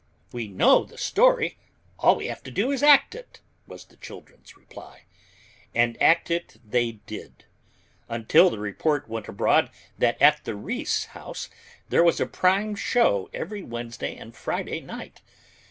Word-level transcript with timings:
"We 0.33 0.47
know 0.47 0.83
the 0.83 0.97
story 0.97 1.59
all 1.99 2.15
we 2.15 2.25
have 2.25 2.41
to 2.45 2.49
do 2.49 2.71
is 2.71 2.79
to 2.79 2.87
act 2.87 3.13
it," 3.13 3.39
was 3.67 3.85
the 3.85 3.97
children's 3.97 4.57
reply. 4.57 5.05
And 5.75 5.95
act 6.01 6.31
it 6.31 6.57
they 6.65 6.93
did, 7.05 7.45
until 8.09 8.49
the 8.49 8.57
report 8.57 9.07
went 9.07 9.27
abroad 9.27 9.69
that 9.99 10.19
at 10.19 10.43
the 10.43 10.53
Riis 10.55 11.05
House 11.09 11.51
there 11.89 12.03
was 12.03 12.19
a 12.19 12.25
prime 12.25 12.73
show 12.73 13.29
every 13.31 13.61
Wednesday 13.61 14.15
and 14.17 14.35
Friday 14.35 14.79
night. 14.79 15.21